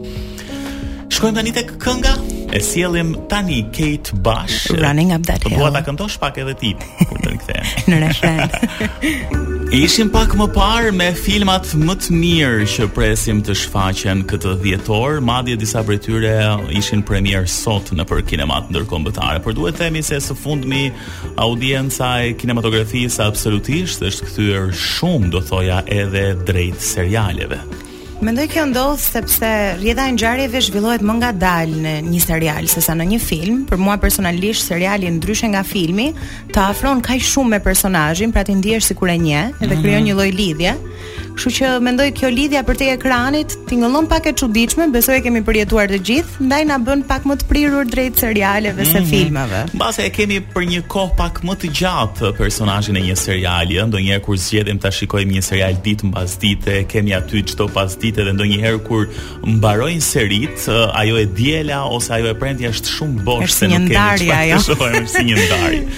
Shkojmë 1.14 1.36
tani 1.38 1.52
tek 1.54 1.68
kënga. 1.82 2.14
E 2.54 2.60
sjellim 2.62 3.12
tani 3.30 3.60
Kate 3.74 4.14
Bush. 4.24 4.66
Running 4.74 5.12
up 5.14 5.26
that 5.30 5.42
po 5.46 5.50
hill. 5.54 5.66
Po 5.66 5.70
ta 5.74 5.82
këndosh 5.86 6.18
pak 6.22 6.38
edhe 6.42 6.54
ti 6.58 6.72
kur 7.06 7.18
të 7.22 7.32
rikthehem. 7.36 7.72
në 7.90 8.02
refren. 8.08 9.40
Ishim 9.74 10.08
pak 10.14 10.30
më 10.38 10.44
parë 10.54 10.92
me 10.94 11.08
filmat 11.18 11.72
më 11.74 11.94
të 12.04 12.12
mirë 12.14 12.66
që 12.70 12.84
presim 12.94 13.40
të 13.44 13.56
shfaqen 13.58 14.20
këtë 14.30 14.52
dhjetor, 14.62 15.16
madje 15.26 15.56
disa 15.58 15.80
prej 15.88 15.98
tyre 16.04 16.30
ishin 16.78 17.02
premier 17.08 17.48
sot 17.50 17.90
në 17.90 18.06
për 18.06 18.22
kinematë 18.30 18.70
ndërkombëtare, 18.76 19.42
por 19.42 19.56
duhet 19.58 19.74
të 19.74 19.82
themi 19.88 20.04
se 20.06 20.20
së 20.28 20.36
fundmi 20.44 20.84
audienca 21.46 22.12
e 22.28 22.36
kinematografisë 22.38 23.18
absolutisht 23.26 24.06
është 24.12 24.30
kthyer 24.30 24.70
shumë, 24.84 25.32
do 25.34 25.42
thoja, 25.50 25.80
edhe 26.02 26.26
drejt 26.46 26.78
serialeve. 26.92 27.58
Mendoj 28.24 28.46
kjo 28.54 28.62
ndodh 28.70 29.00
sepse 29.04 29.48
rrjeta 29.76 30.06
e 30.08 30.12
ngjarjeve 30.16 30.60
zhvillohet 30.64 31.02
më 31.04 31.14
ngadalë 31.18 31.80
në 31.82 31.90
një 32.06 32.20
serial 32.24 32.68
sesa 32.72 32.94
në 32.96 33.04
një 33.10 33.18
film. 33.20 33.58
Për 33.68 33.76
mua 33.84 33.98
personalisht 34.00 34.64
seriali 34.70 35.10
ndryshe 35.12 35.50
nga 35.52 35.60
filmi, 35.60 36.06
të 36.48 36.62
afron 36.70 37.02
kaq 37.04 37.20
shumë 37.20 37.52
me 37.52 37.58
personazhin, 37.66 38.32
pra 38.32 38.46
ti 38.48 38.56
ndihesh 38.56 38.88
sikur 38.94 39.12
e 39.12 39.18
një 39.26 39.42
dhe 39.60 39.68
mhm. 39.68 39.82
krijon 39.82 40.08
një 40.08 40.16
lloj 40.16 40.30
lidhje. 40.38 40.72
Kështu 41.34 41.50
që 41.50 41.68
mendoj 41.82 42.04
kjo 42.14 42.28
lidhja 42.30 42.60
për 42.62 42.76
tek 42.78 42.90
ekranit 42.94 43.54
tingëllon 43.66 44.06
pak 44.10 44.28
e 44.30 44.32
çuditshme, 44.38 44.84
besoj 44.94 45.16
e 45.18 45.22
kemi 45.24 45.40
përjetuar 45.42 45.88
të 45.90 45.98
gjithë, 46.06 46.44
ndaj 46.46 46.60
na 46.68 46.76
bën 46.86 47.00
pak 47.08 47.24
më 47.26 47.36
të 47.40 47.46
prirur 47.50 47.88
drejt 47.90 48.20
serialeve 48.22 48.84
mm 48.84 48.86
-hmm. 48.86 48.92
se 48.92 49.00
mhm. 49.00 49.10
filmave. 49.10 49.62
Mbase 49.74 50.04
e 50.06 50.10
kemi 50.14 50.38
për 50.54 50.62
një 50.72 50.82
kohë 50.94 51.16
pak 51.18 51.40
më 51.48 51.54
të 51.62 51.68
gjatë 51.80 52.30
personazhin 52.38 52.96
e 53.00 53.02
një 53.08 53.16
seriali, 53.24 53.80
ndonjëherë 53.88 54.22
kur 54.26 54.36
zgjedhim 54.44 54.78
ta 54.78 54.90
shikojmë 54.94 55.32
një 55.38 55.42
serial 55.50 55.74
ditë 55.86 56.04
mbas 56.12 56.36
dite, 56.40 56.84
kemi 56.92 57.14
aty 57.18 57.42
çdo 57.50 57.66
pas 57.68 57.90
dite 58.04 58.20
dhe 58.28 58.32
ndonjëherë 58.36 58.80
kur 58.88 59.02
mbarojnë 59.56 60.04
serit, 60.14 60.56
ajo 61.00 61.16
e 61.18 61.26
diela 61.38 61.78
ose 61.94 62.12
ajo 62.14 62.28
e 62.30 62.34
prendja 62.38 62.68
është 62.70 62.90
shumë 62.96 63.18
bosh 63.26 63.52
se 63.58 63.66
nuk 63.66 63.82
kemi 63.90 63.90
çfarë 63.90 64.54
të 64.54 64.62
shohim 64.68 65.06
si 65.16 65.20
një 65.30 65.36
ndarje. 65.46 65.82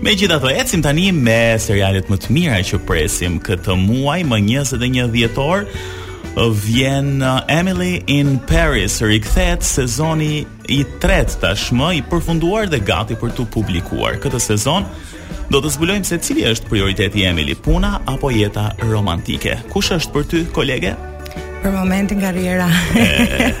Me 0.00 0.14
gjitha 0.16 0.38
të 0.40 0.50
ecim 0.62 0.80
tani 0.80 1.10
me 1.12 1.56
serialet 1.60 2.06
më 2.08 2.16
të 2.24 2.30
mira 2.32 2.56
që 2.64 2.78
presim 2.88 3.34
këtë 3.44 3.74
muaj 3.76 4.22
më 4.30 4.38
njësë 4.46 4.78
dhe 4.80 4.88
një 4.94 5.04
djetor 5.12 5.66
Vjen 6.62 7.18
uh, 7.20 7.42
Emily 7.52 7.98
in 8.10 8.38
Paris 8.48 8.96
rikthet 9.04 9.66
sezoni 9.66 10.46
i 10.72 10.80
tret 11.02 11.36
tashmë 11.42 11.90
i 11.98 12.02
përfunduar 12.08 12.70
dhe 12.72 12.80
gati 12.86 13.18
për 13.20 13.36
të 13.36 13.46
publikuar 13.52 14.16
Këtë 14.24 14.40
sezon 14.46 14.88
do 15.52 15.60
të 15.60 15.74
zbulojmë 15.76 16.08
se 16.08 16.22
cili 16.24 16.48
është 16.48 16.72
prioriteti 16.72 17.28
Emily 17.28 17.58
puna 17.68 17.98
apo 18.08 18.32
jeta 18.32 18.70
romantike 18.88 19.58
Kush 19.74 19.92
është 20.00 20.16
për 20.16 20.28
ty 20.32 20.44
kolege? 20.56 20.96
Për 21.60 21.74
momentin 21.76 22.20
karriera. 22.22 22.68
e, 22.96 23.04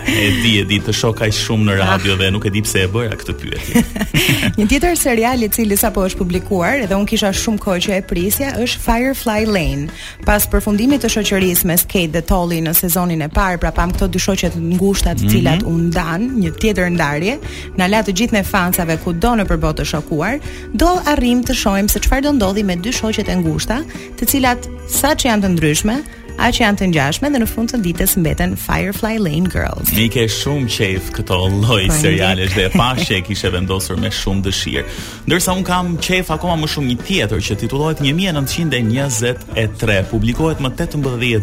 e 0.08 0.28
di, 0.40 0.50
e 0.56 0.64
di, 0.64 0.78
të 0.80 0.92
shoh 0.96 1.12
kaq 1.18 1.34
shumë 1.36 1.66
në 1.68 1.74
radio 1.76 2.14
dhe 2.16 2.30
nuk 2.32 2.46
e 2.48 2.52
di 2.54 2.62
pse 2.64 2.86
e 2.86 2.88
bëra 2.88 3.16
këtë 3.20 3.34
pyetje. 3.36 3.82
Një 4.56 4.66
tjetër 4.72 4.96
serial 4.96 5.42
i 5.44 5.48
cili 5.52 5.76
sapo 5.76 6.00
është 6.06 6.18
publikuar 6.22 6.78
Edhe 6.86 6.96
un 6.96 7.04
kisha 7.08 7.28
shumë 7.36 7.60
kohë 7.64 7.82
që 7.86 7.92
e 7.98 8.04
prisja 8.08 8.54
është 8.64 8.80
Firefly 8.86 9.44
Lane. 9.50 9.92
Pas 10.24 10.46
përfundimit 10.52 11.04
të 11.04 11.10
shoqërisë 11.12 11.68
me 11.68 11.76
skate 11.82 12.14
dhe 12.16 12.22
Tolly 12.30 12.62
në 12.64 12.72
sezonin 12.80 13.20
e 13.20 13.28
parë, 13.34 13.60
pra 13.66 13.74
pam 13.76 13.92
këto 13.92 14.08
dy 14.16 14.22
shoqe 14.24 14.48
të 14.56 14.62
ngushta 14.78 15.12
të 15.20 15.30
cilat 15.34 15.66
mm 15.66 15.66
-hmm. 15.66 15.84
u 15.84 15.88
ndan, 15.88 16.26
një 16.44 16.54
tjetër 16.60 16.88
ndarje, 16.96 17.36
na 17.76 17.86
la 17.92 18.00
të 18.06 18.16
gjithë 18.16 18.38
ne 18.38 18.44
fansave 18.44 18.96
do 19.04 19.34
në 19.36 19.44
përbotë 19.50 19.82
të 19.82 19.84
shokuar, 19.92 20.38
do 20.72 20.88
arrim 21.12 21.44
të 21.44 21.54
shohim 21.62 21.88
se 21.88 22.00
çfarë 22.00 22.22
do 22.22 22.32
ndodhi 22.32 22.62
me 22.64 22.76
dy 22.76 22.92
shoqet 23.00 23.28
e 23.28 23.36
ngushta, 23.36 23.82
të 24.20 24.24
cilat 24.26 24.60
saqë 25.00 25.26
janë 25.28 25.42
të 25.44 25.48
ndryshme, 25.52 25.96
aq 26.40 26.56
janë 26.64 26.78
të 26.80 26.86
ngjashme 26.94 27.28
dhe 27.34 27.38
në 27.42 27.46
fund 27.50 27.68
të 27.72 27.78
ditës 27.84 28.12
mbeten 28.20 28.52
Firefly 28.58 29.16
Lane 29.20 29.48
Girls. 29.52 29.88
Mi 29.96 30.06
ke 30.14 30.22
shumë 30.32 30.66
qejf 30.72 31.04
këto 31.18 31.36
lloj 31.52 31.82
po, 31.90 31.96
serialesh 32.00 32.54
dhe 32.56 32.64
e 32.68 32.70
pashë 32.72 33.12
e 33.18 33.20
kishe 33.28 33.48
vendosur 33.52 33.96
me 34.00 34.08
shumë 34.14 34.42
dëshirë. 34.46 34.88
Ndërsa 35.28 35.50
un 35.58 35.64
kam 35.68 35.86
qejf 36.00 36.26
akoma 36.36 36.56
më 36.62 36.68
shumë 36.76 36.88
një 36.92 36.98
tjetër 37.04 37.40
që 37.48 37.54
titullohet 37.64 37.98
1923, 38.06 40.04
publikohet 40.14 40.58
më 40.64 40.70
18 40.78 41.02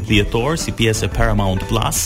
dhjetor 0.10 0.51
si 0.66 0.72
pjesë 0.80 1.04
e 1.08 1.10
Paramount 1.18 1.62
Plus 1.70 1.98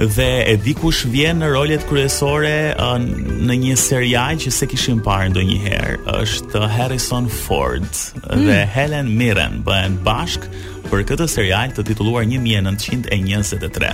dhe 0.00 0.44
e 0.52 0.56
di 0.56 0.72
kush 0.74 1.04
vjen 1.12 1.42
në 1.44 1.50
rolet 1.52 1.82
kryesore 1.90 2.72
uh, 2.72 2.96
në 2.96 3.56
një 3.66 3.74
serial 3.76 4.38
që 4.40 4.52
se 4.54 4.66
kishim 4.70 5.02
parë 5.04 5.30
ndonjëherë. 5.34 5.98
Është 6.16 6.64
Harrison 6.72 7.28
Ford 7.28 7.84
mm. 7.84 8.46
dhe 8.48 8.60
Helen 8.72 9.12
Mirren 9.18 9.60
bëhen 9.66 9.98
bashk 10.06 10.46
për 10.88 11.04
këtë 11.10 11.28
serial 11.28 11.74
të 11.76 11.84
titulluar 11.92 12.24
1923. 12.26 13.92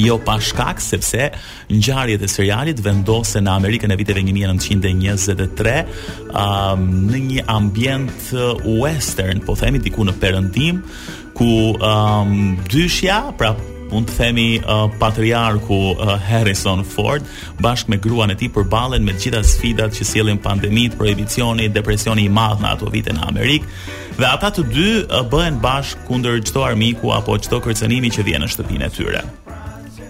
Jo 0.00 0.14
pa 0.24 0.38
shkak 0.40 0.80
sepse 0.80 1.26
ngjarjet 1.68 2.22
e 2.24 2.28
serialit 2.32 2.78
vendose 2.80 3.42
në 3.44 3.52
Amerikën 3.52 3.92
e 3.92 3.98
viteve 4.00 4.22
1923 4.24 5.74
um, 6.32 6.86
në 7.10 7.20
një 7.26 7.44
ambient 7.52 8.32
western, 8.64 9.44
po 9.44 9.58
themi 9.60 9.82
diku 9.84 10.06
në 10.08 10.16
Perëndim, 10.22 10.80
ku 11.36 11.52
um, 11.76 12.40
dyshja, 12.72 13.20
pra 13.36 13.52
mund 13.92 14.08
të 14.08 14.14
themi 14.16 14.46
uh, 14.62 14.86
patriarku 15.00 15.76
uh, 15.98 16.14
Harrison 16.24 16.80
Ford 16.84 17.24
bashkë 17.62 17.92
me 17.92 17.98
gruan 18.02 18.32
e 18.32 18.36
tij 18.40 18.48
përballen 18.54 19.04
me 19.04 19.14
të 19.16 19.26
gjitha 19.26 19.42
sfidat 19.46 19.96
që 19.98 20.06
sjellin 20.08 20.40
pandemitë, 20.42 20.96
prohibicioni, 21.00 21.68
depresioni 21.72 22.24
i 22.26 22.32
madh 22.32 22.62
në 22.64 22.72
ato 22.72 22.88
vite 22.92 23.12
në 23.12 23.26
Amerikë 23.28 23.70
dhe 24.18 24.28
ata 24.30 24.50
të 24.56 24.64
dy 24.72 24.88
uh, 25.04 25.20
bëhen 25.32 25.60
bashkë 25.62 26.06
kundër 26.08 26.40
çdo 26.48 26.64
armiku 26.70 27.12
apo 27.18 27.36
çdo 27.44 27.60
kërcënimi 27.64 28.10
që 28.16 28.26
vjen 28.28 28.44
në 28.46 28.50
shtëpinë 28.54 28.88
e 28.88 28.92
tyre. 28.96 29.22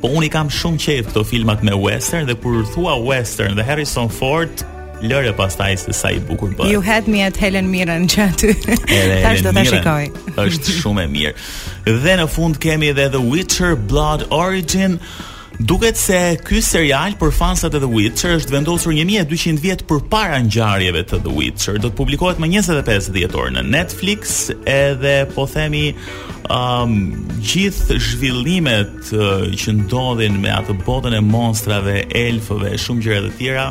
Po 0.02 0.10
unë 0.16 0.26
i 0.26 0.32
kam 0.34 0.50
shumë 0.50 0.80
qejf 0.82 1.10
këto 1.10 1.24
filmat 1.32 1.62
me 1.66 1.74
western 1.78 2.26
dhe 2.30 2.36
kur 2.42 2.62
thua 2.74 2.96
western 3.02 3.58
dhe 3.58 3.66
Harrison 3.66 4.10
Ford 4.10 4.62
lëre 5.02 5.32
pastaj 5.36 5.74
se 5.82 5.92
sa 5.96 6.10
i 6.14 6.20
bukur 6.20 6.54
bën. 6.56 6.70
You 6.70 6.80
had 6.80 7.08
me 7.08 7.22
at 7.26 7.36
Helen 7.36 7.70
Mirren 7.70 8.08
që 8.08 8.26
aty. 8.28 8.52
Tash 9.22 9.42
do 9.42 9.52
ta 9.52 9.64
shikoj. 9.66 10.06
Është 10.42 10.72
shumë 10.80 11.04
e 11.04 11.10
mirë. 11.16 11.34
Dhe 12.06 12.16
në 12.22 12.28
fund 12.30 12.60
kemi 12.62 12.92
edhe 12.94 13.08
The 13.14 13.20
Witcher 13.22 13.76
Blood 13.76 14.28
Origin. 14.32 14.98
Duket 15.62 15.98
se 16.00 16.16
ky 16.48 16.62
serial 16.64 17.12
për 17.20 17.30
fansat 17.36 17.74
e 17.76 17.80
The 17.84 17.88
Witcher 17.92 18.38
është 18.38 18.54
vendosur 18.56 18.94
1200 18.96 19.60
vjet 19.62 19.84
përpara 19.90 20.40
ngjarjeve 20.46 21.04
të 21.10 21.20
The 21.26 21.34
Witcher. 21.36 21.78
Do 21.82 21.90
të 21.90 21.98
publikohet 21.98 22.40
më 22.42 22.50
25 22.62 23.10
dhjetor 23.16 23.52
në 23.58 23.66
Netflix 23.74 24.48
edhe 24.70 25.18
po 25.34 25.44
themi 25.52 25.90
um, 26.50 26.96
gjithë 27.44 27.98
zhvillimet 28.10 29.12
uh, 29.18 29.46
që 29.52 29.76
ndodhin 29.82 30.40
me 30.42 30.50
atë 30.56 30.78
botën 30.86 31.18
e 31.18 31.22
monstrave, 31.26 32.00
elfëve, 32.22 32.74
shumë 32.86 33.06
gjëra 33.10 33.24
të 33.28 33.38
tjera, 33.42 33.70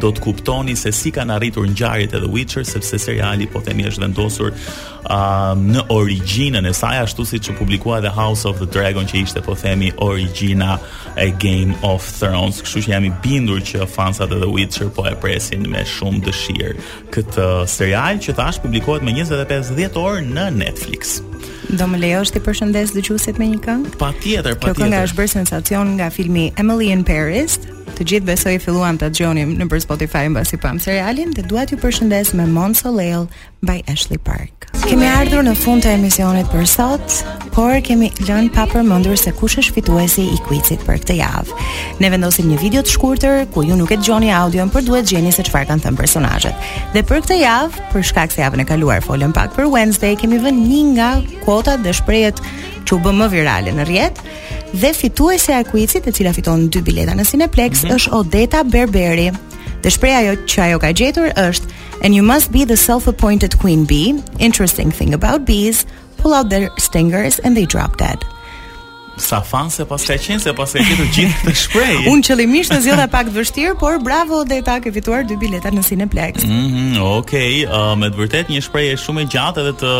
do 0.00 0.10
të 0.16 0.22
kuptoni 0.24 0.76
se 0.76 0.92
si 0.96 1.12
kanë 1.12 1.36
arritur 1.36 1.68
ngjarjet 1.68 2.14
e 2.16 2.20
The 2.24 2.30
Witcher 2.32 2.64
sepse 2.64 2.98
seriali 2.98 3.46
po 3.50 3.60
themi 3.64 3.84
është 3.90 4.02
vendosur 4.02 4.50
uh, 4.50 5.12
në 5.60 5.84
origjinën 5.92 6.68
e 6.68 6.72
saj 6.74 7.02
ashtu 7.04 7.26
siç 7.28 7.50
u 7.52 7.56
publikua 7.58 7.98
edhe 8.00 8.12
House 8.16 8.48
of 8.48 8.56
the 8.62 8.68
Dragon 8.78 9.04
që 9.10 9.20
ishte 9.26 9.42
po 9.46 9.54
themi 9.54 9.92
origjina 10.02 10.78
e 11.16 11.28
Game 11.42 11.74
of 11.86 12.06
Thrones, 12.18 12.62
kështu 12.64 12.84
që 12.88 12.94
jam 12.94 13.08
i 13.08 13.12
bindur 13.24 13.60
që 13.70 13.86
fansat 13.92 14.32
e 14.32 14.40
The 14.42 14.50
Witcher 14.56 14.90
po 14.96 15.04
e 15.10 15.14
presin 15.22 15.68
me 15.70 15.84
shumë 15.86 16.24
dëshirë 16.28 16.74
këtë 17.16 17.42
uh, 17.44 17.64
serial 17.68 18.20
që 18.24 18.36
tash 18.40 18.60
publikohet 18.64 19.04
me 19.06 19.12
25 19.20 19.74
10 19.76 19.98
orë 20.00 20.24
në 20.30 20.46
Netflix. 20.60 21.18
Do 21.70 21.86
më 21.90 22.00
lejo 22.04 22.22
është 22.24 22.40
i 22.40 22.44
përshëndes 22.46 22.92
dëgjuset 22.96 23.36
me 23.40 23.46
një 23.52 23.60
këngë? 23.66 23.92
Pa 24.00 24.08
tjetër, 24.18 24.56
pa 24.58 24.70
tjetër. 24.70 24.80
Kjo 24.80 24.80
kënga 24.80 25.02
është 25.06 25.18
bërë 25.20 25.32
sensacion 25.36 25.92
nga 25.98 26.08
filmi 26.14 26.48
Emily 26.60 26.88
in 26.92 27.04
Paris, 27.06 27.60
Të 27.98 28.04
gjithë 28.10 28.26
besoj 28.28 28.52
filluan 28.62 28.98
të 29.00 29.08
gjonim 29.18 29.54
në 29.58 29.66
për 29.70 29.82
Spotify 29.86 30.24
në 30.28 30.38
basi 30.40 30.58
pam 30.62 30.78
serialin 30.82 31.32
dhe 31.34 31.42
duat 31.48 31.72
ju 31.72 31.78
përshëndes 31.82 32.34
me 32.38 32.46
Mon 32.46 32.74
Soleil 32.74 33.26
by 33.66 33.80
Ashley 33.90 34.18
Park. 34.24 34.68
Kemi 34.86 35.04
ardhur 35.10 35.42
në 35.44 35.52
fund 35.58 35.82
të 35.84 35.92
emisionit 35.98 36.48
për 36.52 36.64
sot, 36.70 37.16
por 37.54 37.74
kemi 37.84 38.08
lënë 38.28 38.52
pa 38.54 38.64
përmendur 38.70 39.18
se 39.20 39.32
kush 39.36 39.58
është 39.60 39.74
fituesi 39.80 40.24
i 40.32 40.38
quizit 40.46 40.84
për 40.86 41.00
këtë 41.02 41.16
javë. 41.20 41.58
Ne 42.00 42.10
vendosim 42.14 42.48
një 42.52 42.60
video 42.62 42.82
të 42.86 42.94
shkurtër 42.94 43.42
ku 43.54 43.64
ju 43.66 43.76
nuk 43.76 43.90
e 43.94 43.98
dëgjoni 44.00 44.30
audion, 44.34 44.70
por 44.72 44.86
duhet 44.86 45.08
gjeni 45.10 45.32
se 45.34 45.44
çfarë 45.46 45.68
kanë 45.72 45.84
thënë 45.86 46.00
personazhet. 46.00 46.70
Dhe 46.94 47.02
për 47.04 47.24
këtë 47.26 47.40
javë, 47.42 47.84
për 47.92 48.08
shkak 48.12 48.32
se 48.34 48.44
javën 48.44 48.64
e 48.64 48.68
kaluar 48.70 49.04
folëm 49.04 49.34
pak 49.36 49.52
për 49.58 49.68
Wednesday, 49.74 50.16
kemi 50.18 50.40
vënë 50.44 50.68
një 50.70 50.82
nga 50.94 51.10
kuotat 51.44 51.84
dhe 51.84 51.94
shprehet 52.00 52.40
që 52.88 52.96
u 52.96 53.02
bë 53.04 53.16
më 53.20 53.30
virale 53.34 53.76
në 53.76 53.88
rrjet 53.90 54.24
dhe 54.72 54.92
fituese 54.92 55.52
e 55.52 55.64
kuicit 55.64 56.06
e 56.06 56.12
cila 56.14 56.32
fiton 56.36 56.68
dy 56.70 56.82
bileta 56.86 57.14
në 57.16 57.24
Cineplex 57.30 57.82
mm 57.82 57.88
-hmm. 57.88 57.94
është 57.96 58.14
Odeta 58.18 58.60
Berberi. 58.64 59.30
Dhe 59.82 59.90
shpreha 59.90 60.18
ajo 60.22 60.34
që 60.50 60.58
ajo 60.66 60.78
ka 60.82 60.90
gjetur 60.92 61.28
është 61.46 61.64
And 62.04 62.14
you 62.14 62.22
must 62.24 62.50
be 62.50 62.64
the 62.64 62.76
self-appointed 62.76 63.58
queen 63.62 63.84
bee. 63.84 64.14
Interesting 64.38 64.90
thing 64.92 65.12
about 65.14 65.44
bees, 65.44 65.84
pull 66.16 66.32
out 66.32 66.48
their 66.48 66.70
stingers 66.78 67.38
and 67.44 67.54
they 67.56 67.66
drop 67.66 67.98
dead 67.98 68.18
sa 69.20 69.40
fan 69.44 69.68
se 69.70 69.84
pas 69.84 70.00
ka 70.06 70.16
qenë 70.16 70.40
se 70.42 70.52
pas 70.56 70.72
ka 70.72 70.82
qenë 70.82 71.06
gjithë 71.14 71.46
të 71.46 71.54
shprej. 71.62 71.96
Unë 72.10 72.24
qëllimisht 72.26 72.74
e 72.74 72.78
zgjodha 72.84 73.06
pak 73.12 73.28
të 73.30 73.36
vështirë, 73.36 73.74
por 73.80 73.98
bravo 74.04 74.40
Odeta 74.44 74.78
ke 74.80 74.92
fituar 74.94 75.24
dy 75.28 75.36
bileta 75.40 75.70
në 75.74 75.84
Cineplex. 75.86 76.44
Mhm, 76.48 76.70
mm 76.70 76.98
okay, 77.20 77.64
uh, 77.66 77.92
me 77.98 78.08
të 78.12 78.18
vërtet 78.20 78.50
një 78.52 78.60
shprehje 78.64 78.96
shumë 79.02 79.22
e 79.24 79.28
gjatë 79.34 79.62
edhe 79.62 79.72
të 79.80 79.90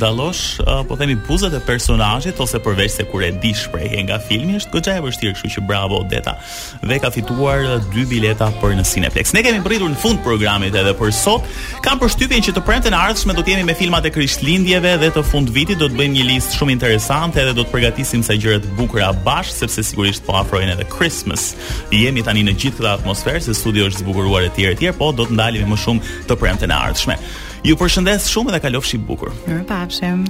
dallosh, 0.00 0.58
uh, 0.64 0.80
po 0.88 0.96
themi 1.00 1.16
buzët 1.28 1.52
e 1.56 1.60
personazhit 1.68 2.40
ose 2.40 2.60
përveç 2.62 2.96
se 2.98 3.06
kur 3.10 3.22
e 3.24 3.30
di 3.42 3.52
shprehje 3.56 4.02
nga 4.08 4.18
filmi 4.22 4.56
është 4.60 4.72
goxha 4.74 4.96
e 4.98 5.02
vështirë, 5.06 5.34
kështu 5.38 5.52
që 5.56 5.64
bravo 5.68 6.00
Odeta. 6.04 6.36
Dhe 6.82 6.98
ka 7.02 7.10
fituar 7.14 7.64
uh, 7.66 7.78
dy 7.94 8.04
bileta 8.10 8.50
për 8.62 8.76
në 8.78 8.86
Cineplex. 8.88 9.32
Ne 9.36 9.42
kemi 9.46 9.60
mbërritur 9.64 9.92
në 9.94 10.00
fund 10.04 10.20
të 10.22 10.26
programit 10.30 10.74
edhe 10.76 10.94
për 10.98 11.12
sot. 11.16 11.48
Kam 11.84 12.00
përshtypjen 12.02 12.44
që 12.48 12.54
të 12.56 12.64
premten 12.66 12.94
ardhshme 12.96 13.34
do 13.36 13.42
të 13.44 13.56
jemi 13.56 13.66
me 13.68 13.74
filmat 13.76 14.06
e 14.08 14.12
Krishtlindjeve 14.14 14.96
dhe 15.02 15.12
të 15.18 15.24
fundvitit 15.28 15.80
do 15.82 15.88
të 15.90 15.98
bëjmë 16.00 16.16
një 16.20 16.26
listë 16.32 16.60
shumë 16.60 16.76
interesante 16.78 17.42
dhe 17.44 17.54
do 17.56 17.64
të 17.66 17.72
përgatisim 17.74 18.22
sa 18.24 18.36
gjë 18.38 18.53
të 18.62 18.74
bukura 18.78 19.10
bashkë 19.24 19.56
sepse 19.60 19.84
sigurisht 19.90 20.24
po 20.26 20.36
afrojnë 20.38 20.74
edhe 20.76 20.86
Christmas. 20.92 21.52
Jemi 21.94 22.24
tani 22.26 22.44
në 22.46 22.56
gjithë 22.60 22.80
këtë 22.80 22.92
atmosferë 22.98 23.42
se 23.48 23.56
studio 23.58 23.88
është 23.90 24.04
zbukuruar 24.04 24.48
etj 24.50 24.68
etj, 24.74 24.90
po 24.98 25.12
do 25.12 25.26
të 25.28 25.38
ndalemi 25.38 25.72
më 25.72 25.80
shumë 25.86 26.14
të 26.28 26.38
premte 26.42 26.70
në 26.70 26.80
ardhshme. 26.88 27.18
Ju 27.64 27.78
përshëndes 27.80 28.28
shumë 28.34 28.54
dhe 28.56 28.62
kalofshi 28.66 29.00
bukur. 29.08 29.32
Mirupafshim. 29.48 30.22